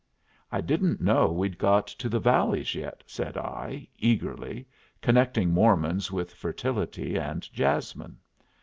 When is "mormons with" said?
5.51-6.33